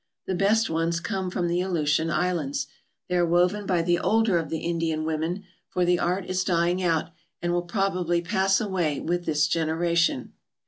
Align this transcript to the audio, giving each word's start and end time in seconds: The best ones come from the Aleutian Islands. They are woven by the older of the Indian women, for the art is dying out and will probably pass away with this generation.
The 0.25 0.33
best 0.33 0.67
ones 0.67 0.99
come 0.99 1.29
from 1.29 1.47
the 1.47 1.61
Aleutian 1.61 2.09
Islands. 2.09 2.65
They 3.07 3.17
are 3.17 3.23
woven 3.23 3.67
by 3.67 3.83
the 3.83 3.99
older 3.99 4.39
of 4.39 4.49
the 4.49 4.57
Indian 4.61 5.03
women, 5.05 5.43
for 5.69 5.85
the 5.85 5.99
art 5.99 6.25
is 6.25 6.43
dying 6.43 6.81
out 6.81 7.11
and 7.39 7.53
will 7.53 7.61
probably 7.61 8.19
pass 8.19 8.59
away 8.59 8.99
with 8.99 9.27
this 9.27 9.47
generation. 9.47 10.33